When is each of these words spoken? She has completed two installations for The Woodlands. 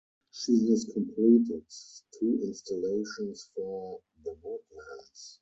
She 0.31 0.67
has 0.71 0.85
completed 0.91 1.63
two 2.17 2.39
installations 2.43 3.51
for 3.53 4.01
The 4.23 4.33
Woodlands. 4.41 5.39